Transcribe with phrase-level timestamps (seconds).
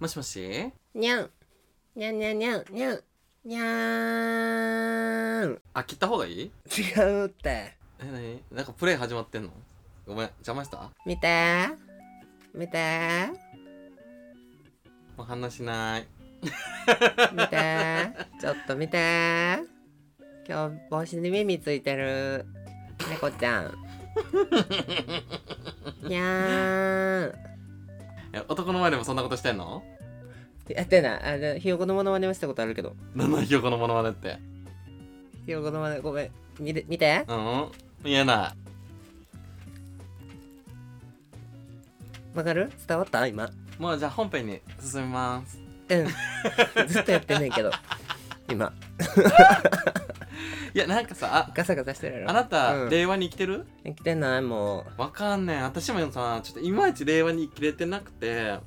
[0.00, 0.70] もしもし？
[0.94, 1.30] にゃん。
[1.96, 3.00] にゃんにゃんにゃんにゃん。
[3.44, 5.60] にゃーん。
[5.74, 6.42] あ切った方がいい？
[6.44, 6.50] 違
[7.24, 7.74] うって。
[7.98, 8.56] え何？
[8.56, 9.50] なんかプレイ始まってんの？
[10.06, 10.88] ごめん邪魔した？
[11.04, 11.66] 見て。
[12.54, 13.26] 見て。
[15.16, 16.06] もう話しない
[17.32, 18.12] 見て。
[18.40, 19.58] ちょっと見て。
[20.48, 22.46] 今日帽子に耳ついてる。
[23.10, 23.74] 猫ちゃん。
[26.04, 27.47] にゃーん。
[28.38, 29.82] え男の前でもそんなことしてんの？
[30.68, 31.22] やってない。
[31.34, 32.94] あの、ひよこのものまねはしたことあるけど。
[33.14, 34.38] 何のひよこのモノマネって？
[35.46, 36.30] ひよこのまね、ごめん。
[36.60, 37.24] 見て、見て。
[37.26, 37.68] うん
[38.04, 38.54] 言えな
[42.34, 42.70] わかる？
[42.86, 43.26] 伝わった？
[43.26, 43.44] 今。
[43.46, 43.48] い
[43.80, 46.86] もうじゃあ本編に進みますうん。
[46.88, 47.70] ずっとやってんねんけど。
[48.50, 48.72] 今。
[50.78, 52.30] いやなんかさあガサガサしてるやろ。
[52.30, 52.88] あなた、うん。
[52.88, 53.66] 令和に生きてる？
[53.84, 55.62] 生きてないもわかんねえ。
[55.62, 58.60] 私もさちょっといまいち令和に生きれてなくて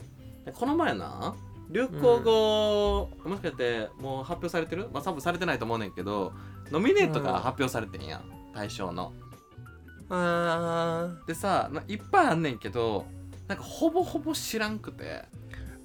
[0.53, 1.33] この前な
[1.69, 4.89] 流行語、もしかしてもう発表されてる？
[4.91, 6.33] まあ多分されてないと思うねんけど
[6.69, 9.13] ノミネートが発表されてんやん大賞の。
[10.09, 10.13] う。
[10.13, 13.05] あでさないっぱいあんねんけど
[13.47, 15.23] なんかほぼほぼ知らんくて。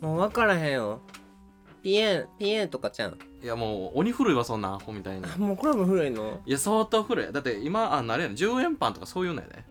[0.02, 1.02] ー、もう分からへんよ。
[1.84, 3.16] ピエン、ピエンとかちゃん。
[3.46, 5.24] いやもう鬼古いわそんなアホみたいに。
[5.24, 6.40] あ、もうこれも古いの？
[6.44, 7.32] いや相当古い。
[7.32, 9.62] だって今あのあれやん10円パンとかそういうのやで。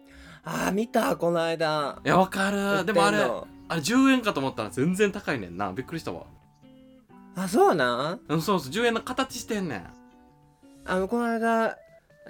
[0.46, 2.00] あー、見た、この間。
[2.06, 2.86] いやわかる。
[2.86, 5.74] でもあれあれ10円かと思ったら全然高いねんな。
[5.74, 6.24] びっくりしたわ。
[7.36, 8.22] あ、そうなん？
[8.30, 8.72] うんそうそう。
[8.72, 9.86] 10円の形してんねん。
[10.86, 11.76] あの、この間、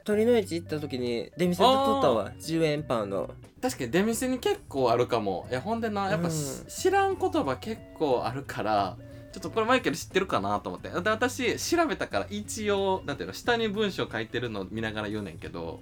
[0.04, 2.32] 鳥の市行った時に出店で取ったわ。
[2.40, 3.30] 10円パンの。
[3.62, 5.46] 確かに出店に結構あるかも。
[5.52, 6.68] いやほんでなやっぱし、うん。
[6.68, 8.98] 知らん言葉結構あるから
[9.36, 10.90] ちょっとこれマイケル知ってるかなと思って。
[10.90, 15.82] で私調べたから一応なんていうの下に文章書いてるの見ながら言うねんけど。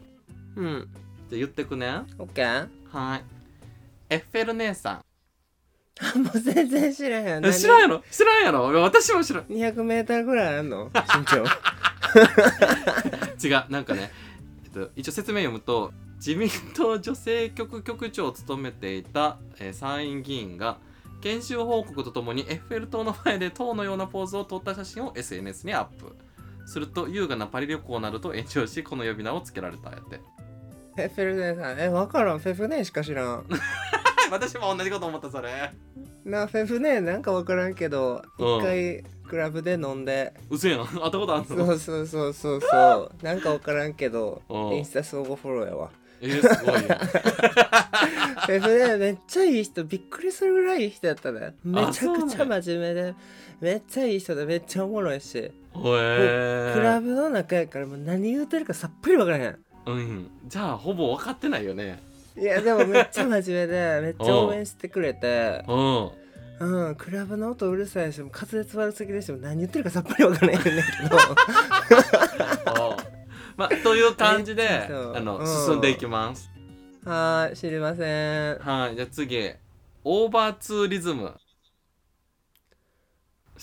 [0.56, 0.88] うん。
[1.30, 2.02] じゃあ言ってくね。
[2.18, 3.24] オッケーはい。
[4.10, 5.04] エッフェル姉さ
[6.02, 7.44] あ、もう全然知らへん。
[7.44, 8.04] んえ知らんやろ？
[8.10, 8.82] 知らんやろ？
[8.82, 9.44] 私も知らん。
[9.44, 10.90] 200メートルぐらいあんの？
[11.16, 11.44] 身長。
[13.48, 14.12] 違うなんかね、
[14.66, 20.78] えっと、一応説明読むと自民党女性局局長を務めていた、えー参院議員が
[21.24, 26.18] 研修報告とともにエッフェル塔の前で塔のようなポーズを撮った写真を SNS にアップ
[26.66, 30.20] すると優雅なパリ旅行などと炎上しこの呼び名をつけられたやって
[30.96, 31.80] フェフェルネさん。
[31.80, 32.40] え、わからん。
[32.40, 33.46] フェフネしか知らん。
[34.32, 35.72] 私も同じこと思ったそれ
[36.24, 43.24] な、フェフネなんかわからんけど、うん一回クラブで飲んで、嘘やん 会ったことあんそのうそうそうそうそう。
[43.24, 45.90] なんかわからんけどうん、インスタ相互フォローやわ。
[46.24, 46.82] えー、すごい。
[48.90, 51.56] よめっちゃいい人、びっくりするぐらいいい人やったね。
[51.64, 53.14] めちゃくちゃ真面目で、
[53.60, 59.58] めっちゃいい人でめっちゃおもろいし、ほえクラブの中やからもう何言うてるかさっぱりわからへん。
[59.86, 60.30] うん。
[60.48, 62.02] じゃあほぼ分かってないよね。
[62.38, 65.64] いやでもめっちゃ真面目でめっちゃ応援してくれて。
[65.68, 66.10] うん。
[66.60, 71.16] うんクラブの音うるさいしもう滑舌悪すぎるしもう何言ってるかさっぱりわからへんねんけど。
[71.16, 72.43] まあ
[73.84, 75.46] という感じであの、うん。
[75.46, 76.50] 進んでいきます。
[77.06, 78.60] はーい知りません。
[78.60, 79.52] はいじゃあ次。
[80.06, 81.34] オーバーツーリズム。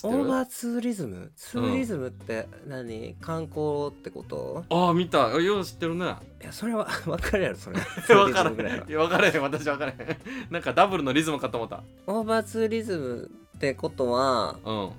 [0.02, 1.30] オーバーツーリズム？
[1.36, 4.64] ツーリズムって何、観光ってこと？
[4.70, 5.34] ああ見た。
[5.34, 6.16] あよう知ってるね。
[6.40, 7.78] いやそれは 分かるやろそれ。
[8.06, 10.52] 分からいん分からへん私分からへん。
[10.52, 11.82] なんかダブルのリズムかと思った。
[12.06, 14.90] オーバーツーリズムってことはうん。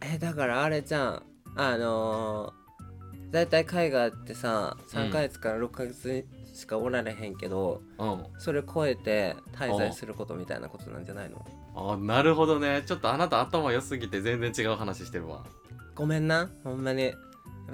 [0.00, 1.22] えだからあれじゃん。
[1.56, 2.61] あのー、
[3.32, 8.24] だいたい海外ってさ3ヶ月から6ヶ月しかおられへんけど、うん。
[8.38, 11.44] それ超えて滞在することみたいなことなんじゃないの？
[11.74, 12.82] あなるほどね。
[12.86, 15.44] ちょっとあなた頭良すぎて全然違う話してるわ。
[15.94, 16.50] ごめんな。
[16.62, 17.14] ほんまに。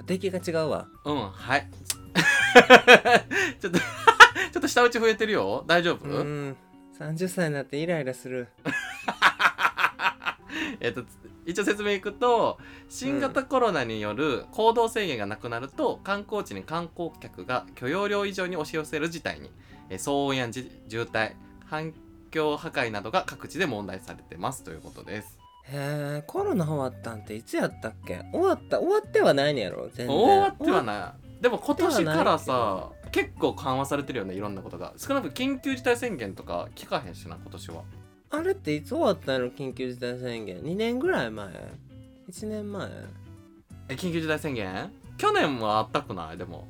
[0.05, 0.87] 出来が違うわ。
[1.03, 1.69] うんはい。
[3.59, 5.65] ちょっと ちょっと下打ち増えてるよ。
[5.67, 6.55] 大丈夫、うん。
[6.97, 8.47] 30歳になってイライラする。
[10.79, 11.03] えっと
[11.49, 19.49] 一応説明いくと新型コロナによる行動制限がなくなると、観光地に観光客が許容量以上に押し寄せる事態に、
[19.89, 21.33] えー騒音やじ渋滞
[21.69, 21.93] 環
[22.31, 25.39] 境破壊などが各地で問題されてますということです。
[25.63, 28.23] へえコロナ終わったんっていつやったっけ？
[28.31, 30.09] 終わった終わってはないねやろ全然。
[30.09, 31.41] 終わってはない。
[31.41, 34.93] でも今年からさ結構緩和されてるよねいろんなことが。
[34.97, 37.83] 少なく緊急事態宣言とか聞かへんしな今年は
[38.31, 41.47] あれっていつ終わったの緊急事態宣言？2年ぐらい前
[42.29, 42.89] ？1年前？
[43.89, 44.91] え緊急事態宣言？
[45.17, 46.37] 去年はあったくない？
[46.37, 46.67] でも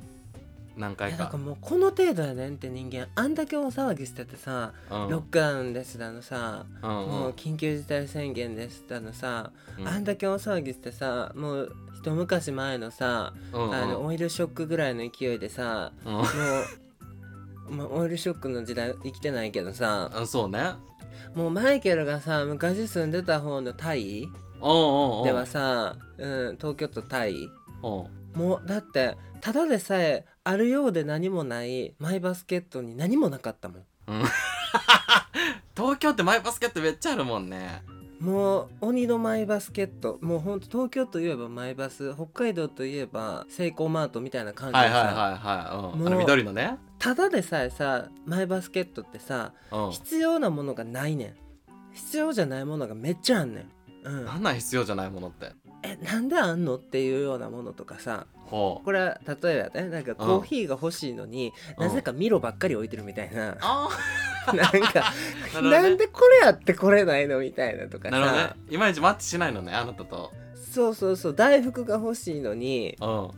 [0.76, 1.16] 何い回か。
[1.16, 5.08] やなんかもうこの程度やねんって人間あんだけ大騒ぎしててさ、うん。
[5.10, 7.08] ロックダウンですだのさ、うんうん。
[7.08, 9.88] もう緊急事態宣言ですだのさ、うん。
[9.88, 13.74] あんだけ大騒ぎしてさもう一昔前のさ、うんうん。
[13.74, 16.12] あのオイルショックぐらいの勢いでさうん。
[16.14, 16.24] もう、
[17.72, 20.72] まあ、オイルショックの時代生きてないけどさあそうね
[21.34, 24.28] もうマイケルがさ昔住んでた方のタイ
[25.24, 27.48] ではさ、うん、東京都タイ。
[28.34, 33.84] もうだってただでさえあるようで何もないマイバスケットに何もなかったもん。
[34.08, 34.22] うん。
[35.76, 37.82] 東京ってマイバスケットめっちゃあるもんね。
[38.20, 40.18] もう鬼のマイバスケット。
[40.20, 49.90] もうほんと東京といえばマイバス北海道といえばセイコーマートみたいな感じでさ、はいはいはいはい、うん、あの緑のねただでさえさマイバスケットってさうん。
[49.90, 51.34] 必要なものがないねん。
[51.92, 54.06] 必要じゃないものがめっちゃあんねん。
[54.06, 54.24] うん。
[54.26, 55.52] なんなん必要じゃないものって？
[55.82, 58.26] えなんであんのっていうようなものとかさ。
[58.50, 61.86] これは例えばねなんかコーヒーが欲しいのに、うん。
[61.86, 63.88] なぜかミロばっかり置いてるみたいな、あ
[64.52, 65.12] なんか
[65.54, 65.70] なね。
[65.70, 68.42] なんでこれやってこれないのみたいなとかあなるほどね。
[68.48, 70.32] さいまいちマッチしないのねあなたと。
[70.72, 71.34] そうそうそう。
[71.34, 73.30] 大福が欲しいのにうん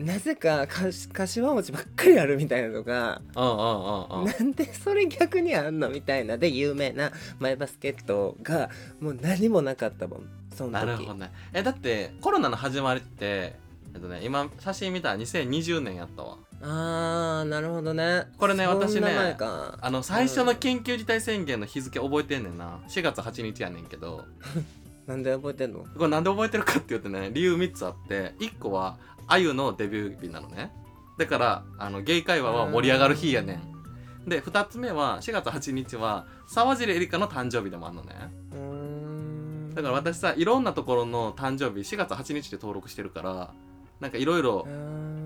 [0.00, 10.20] なぜかかし柏餅ばっかりあるみたいなとか、なんでそれ逆にあんのみたいなで有名なマイバスケットがもう何もなかったもん
[10.56, 10.86] その時。
[10.86, 11.30] なるほどね。
[11.52, 13.54] えだってコロナの始まりって
[13.94, 16.38] えっとね今写真見たら2020年やったわ。
[16.62, 18.24] あーなるほどね。
[18.38, 22.80] これね私ねあの最初の緊急事態宣言の日付覚えてんねんな。
[22.88, 24.24] 4月8日やねんけど
[25.10, 25.80] なんで覚えてんの？
[25.80, 28.96] これなんで覚えてるかって言うとね理由3つあって1個は
[29.26, 30.72] あゆのデビュー日なのね。
[31.18, 34.28] だからあのゲイ会話は盛り上がる日やねん。
[34.28, 39.74] で2つ目は4月8日は沢尻エリカの誕生日でもあるのね。
[39.74, 43.52] だから私さいろんなところの誕生日4月8日で登録してるから
[43.98, 44.66] なんかいろいろ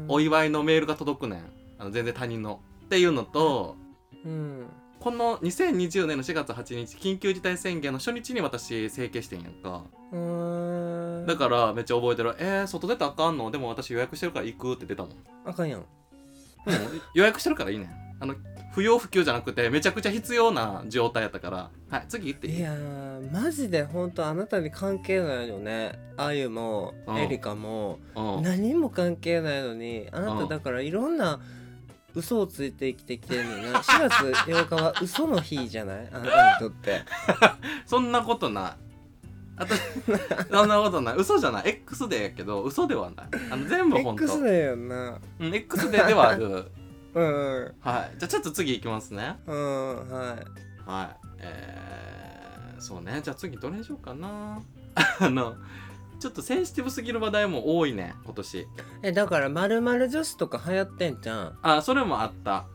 [0.08, 1.44] お祝いのメールが届くねん。
[1.78, 2.60] あの全然他人の。
[2.86, 3.76] っていうのと
[4.24, 4.66] うん
[5.00, 9.82] この2020年の4月8日緊急事態宣言の初日に私整形してんやんか。
[11.26, 13.50] だからめっちゃ覚えてる「えー、外出たらあかんの？
[13.50, 15.12] でも私予約してるから行く」って出たもん。
[15.44, 15.84] あかんやん。
[17.14, 17.90] 予約してるからいいねん。
[18.20, 18.34] あの
[18.72, 21.70] 不要不急じゃなくてめちゃくちゃ必要な状態やったから。
[21.90, 22.56] はい次行っていい？
[22.56, 25.98] いやーマジで本当あなたに関係ないよね。
[26.16, 27.16] あゆもうん。
[27.18, 27.98] エリカも。
[28.16, 28.42] うん。
[28.42, 31.40] 何も関係ないのにあなうんただからいろんな
[32.14, 33.80] 嘘をついて生きてきてるのにな。
[33.82, 34.14] 4月
[34.50, 36.08] 8日は嘘の日じゃない？
[36.12, 37.02] あなたにとって。
[37.86, 38.72] そんなことない。
[39.56, 39.74] あと
[40.50, 41.16] そんなことない。
[41.16, 41.68] 嘘じゃない。
[41.70, 43.26] X デーやけど嘘ではない。
[43.50, 44.24] あの全部本当。
[44.24, 45.18] X だよな。
[45.40, 46.70] うん X デーではある。
[47.14, 47.74] うん。
[47.80, 48.18] はい。
[48.18, 49.36] じゃあちょっと次行きますね。
[49.46, 50.90] うんはい。
[50.90, 51.26] はい。
[51.38, 53.20] えー、そうね。
[53.22, 54.60] じゃあ次どれにしようかな。
[55.20, 55.54] あの
[56.20, 58.66] ちょっとセンシティブすぎる話題も多いね今年。
[59.02, 61.58] えだから〇〇女子とか流行ってんじゃん。
[61.62, 62.66] あそれもあった。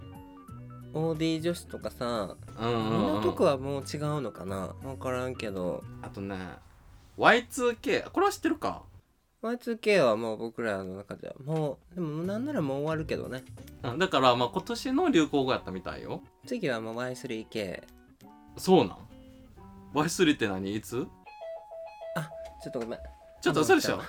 [0.94, 2.90] OD 女子とかさうんうん、うん。
[2.90, 4.76] このとこはもう違うのかな？
[4.82, 5.84] 分からんけど。
[6.02, 6.38] あとね
[7.18, 8.84] Y2K これは知ってるか
[9.42, 13.44] ？Y2K はもう僕らの中ではもうでもなんならもう終わるけどね。
[13.84, 16.22] うんだからまあ今年の流行語やったみたいよ。
[16.46, 17.84] 次はもう Y3K
[18.58, 18.98] そうなん
[19.94, 20.76] ？Y3 って何？
[20.76, 21.08] いつ？
[22.62, 23.00] ちょっとごめん
[23.42, 24.02] ちょっと嘘でしょ？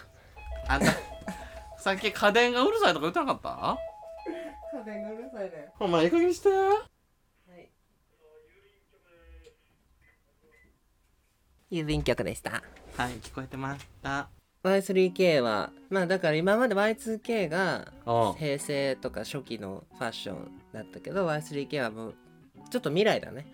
[0.68, 0.86] あんた
[1.78, 3.78] さっき家電がうるさいとか言ってなかった？
[4.78, 5.68] 家電がうるさいね。
[5.78, 6.48] お前いい加減にして。
[6.48, 6.54] は
[7.56, 7.70] い。
[11.70, 12.50] 郵便局でした。
[12.96, 14.28] はい聞こえてました。
[14.62, 22.14] Y3K はまあだから今まで Y2K がおう平成とか初期のファッションだったけど Y3K はもう
[22.70, 23.46] ちょっと未来だね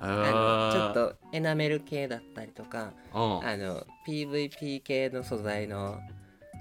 [0.00, 5.98] あのちょっとエナメル系だったりとかとあの PVP 系の素材の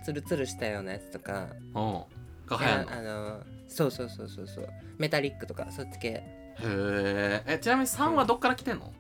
[0.06, 1.88] ツルツルしたようなやつとかうん。
[1.90, 2.04] うん
[2.48, 2.92] が流行んの？
[2.92, 4.70] ああのそうそうそうそうそう。
[4.98, 6.08] メタリックとかそっち系。
[6.10, 6.24] へ
[6.64, 8.94] ええちなみに3はどっから来てんの？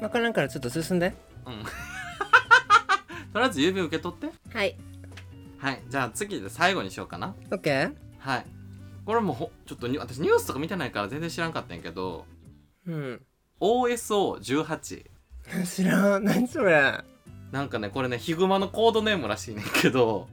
[0.00, 1.14] 分からんからちょっと進んで。
[1.46, 1.64] うん。
[3.32, 4.28] とりあえず郵便受け取って。
[4.54, 4.76] はい。
[5.58, 5.82] はい。
[5.88, 7.34] じゃあ次で最後にしようかな。
[7.50, 7.94] OK?
[8.18, 8.46] はい
[9.06, 12.26] これもほちょっとに私ニュースとか見てないから全然知らんかったんやけど
[12.86, 13.20] うん。
[13.60, 15.04] OSO18
[15.66, 16.24] 知らん。
[16.24, 17.02] 何それ。
[17.52, 20.28] なんかねこれねヒグマのコードネームらしいねんけど。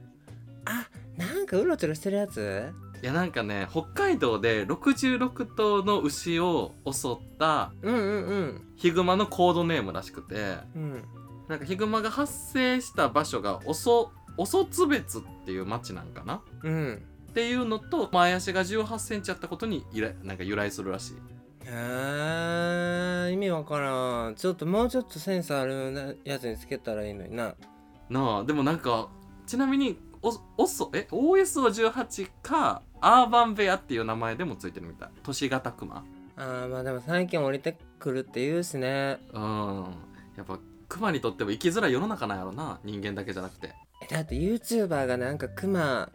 [0.64, 2.72] あなんかうろちょろしてるやつ？
[3.02, 8.72] いやなんかね北海道で66頭の牛を襲ったうんうんうん。
[8.76, 10.56] ヒグマのコードネームらしくて。
[10.74, 11.02] うん。
[11.48, 16.42] なんかヒグマが発生した場所がおそおそつ別っていう町なんかな？
[16.62, 21.14] うんっていうのと前足が1 8センチあったことに由来なんか由来するらしい。
[21.64, 24.34] へえ意味わからん。
[24.34, 27.54] ちょっともうちょっとセンスあるなやつにつけたらいいのにな。
[28.08, 29.08] なあでもなんか
[29.46, 35.08] ちなみにおおそえ OSO18 かアーバンベアっていう名前でもついてるみたい。
[35.22, 36.04] 都市型クマ。
[36.36, 39.18] あーまあでも最近降りてくるって言うしね。
[39.32, 39.84] うん。
[40.36, 40.58] やっぱ
[40.88, 43.74] クマにとっても生きづらい世の中なんやろな人間だけじゃなくて。
[44.02, 46.10] えだって YouTuber がなんかクマ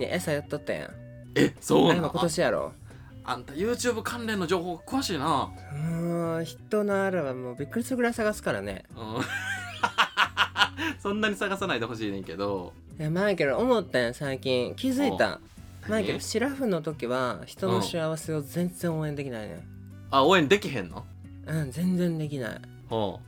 [0.00, 0.90] に餌やっとったやん。
[1.36, 2.10] えそうなの？
[2.10, 2.72] 今年やろ。
[3.22, 5.50] あんた YouTube 関連の情報詳しいな。
[6.02, 8.84] もう人のあるはもうびっくりするぐらい探すからね。
[8.96, 9.22] うん。
[11.00, 12.72] そんなに探さないでほしいねんけど。
[12.98, 14.74] いやマイケル思ったんや最近。
[14.74, 15.40] 気づいた
[15.86, 19.66] おマイケル何シラフの時は人の幸せを全然応援できないね
[20.10, 21.04] あ応援できへんの？
[21.46, 22.60] うん全然できない。
[22.88, 23.20] ほ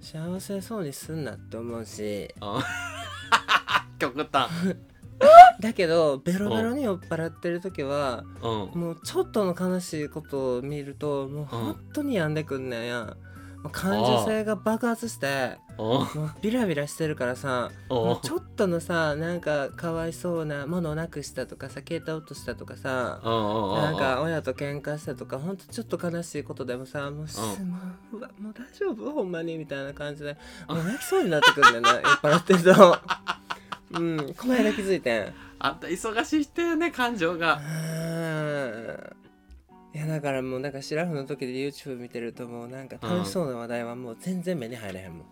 [0.00, 2.32] 幸せそうにすんなって思うし。
[2.40, 2.58] うう。
[2.58, 2.62] ん
[3.98, 4.50] 極端
[5.60, 8.80] だけどベロベロに酔っ払ってる時はうん。
[8.80, 13.16] もうちょっとの悲しいことを見るともう本当に病んでくんねんや
[13.70, 27.76] 感受性が爆発しておもうビラビラしてるからさもおうちょっとのさなんかかわいそうなものをなくしたとかさ携帯落としたとかさななんか親と喧嘩したとかほんとちょっと悲しいことでもさもうすうも
[28.14, 29.12] ううわもう大丈夫？
[29.12, 29.56] ほんまに？
[29.56, 30.36] みたいな感じで
[30.68, 32.98] もう泣きそうになってくんだよな 酔っ払ってると
[33.94, 38.98] うんこの間気づいてんあんた忙しい人よね感情がうん
[39.94, 45.22] いやだからもうなんかシラフの時で YouTube 見てるともうなんか楽しそうな話題はもう全然目に入れへんもん。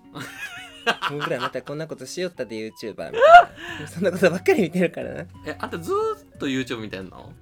[1.10, 3.86] もうぐらいまたこんなことしよったで YouTuber みたいな。
[3.88, 5.20] そんなことばっかり見てるからな。
[5.46, 7.32] えあんたずーっと YouTube 見てんの？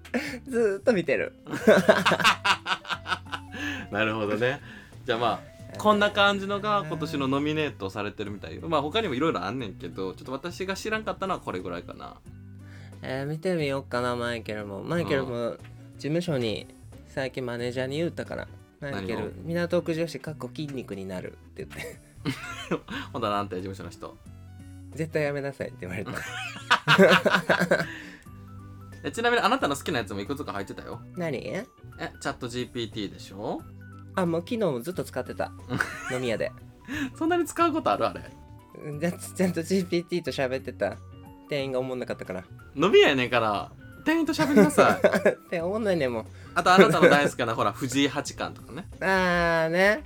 [0.49, 1.33] ずーっと見てる。
[3.91, 4.61] なるほどね
[5.07, 8.68] じゃあまあこんな感じのが今年のノミネートされてるみたいよ。
[8.68, 12.16] まあ他にもいろいろあんねんけどちょっと私が知らんかったのはこれぐらいかな。
[13.02, 14.82] えー見てみようかなマイケルも。
[14.82, 15.56] マイケルも
[15.97, 16.66] 事務所に
[17.06, 18.49] 最近マネージャーに言ったから。
[18.80, 22.00] マイケル港区女子かっこ筋肉になるって言って。
[23.12, 24.16] ほんだらなんて事務所の人。
[24.94, 26.12] 絶対やめなさいって言われた。
[29.04, 31.00] えちなみにあなたの好きなやつもいくつか入ってたよ。
[31.16, 31.38] 何？
[31.38, 31.64] え
[32.20, 33.62] チャット GPT でしょ？
[34.21, 35.53] あもう昨日もずっと使ってた。
[36.13, 36.53] 飲み屋で。
[37.17, 38.23] そんなに使うことあるあれ？
[38.85, 40.97] うんじゃちゃんと GPT と喋ってた。
[41.49, 42.45] 店員が思んなかったから。
[42.77, 43.71] 飲み屋やねんから。
[44.05, 45.29] 店員と喋りなさい。
[45.29, 46.25] って思んないねもう。
[46.55, 48.87] あとあなたの大好きなほら藤井八冠とかね。
[49.01, 50.03] あーね。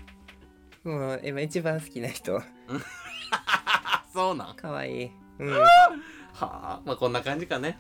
[0.85, 2.37] もう今一番好きな人。
[3.33, 4.57] あ そうなん？
[4.57, 5.11] かわいい。
[5.39, 5.53] うん。
[5.55, 5.67] は
[6.41, 7.79] あまあこんな感じかね。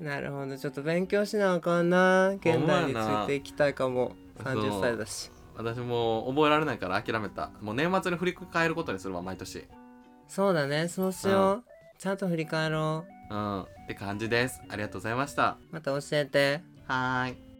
[0.00, 0.56] なるほど。
[0.56, 2.30] ちょっと勉強しなあかんな。
[2.30, 4.16] 現代についていきたいかも。
[4.42, 4.54] そう。
[4.54, 7.50] 30歳だし私もう覚えられないから諦めた。
[7.60, 9.66] もう年末に振り返ることにするわ毎年。
[10.28, 10.88] そうだね。
[10.88, 11.64] そうしよう。
[11.98, 13.34] ちゃんと振り返ろう。
[13.34, 13.62] ん。
[13.62, 14.60] って感じです。
[14.68, 15.58] ありがとうございました。
[15.70, 16.62] うまた教えて。
[16.86, 17.51] はーい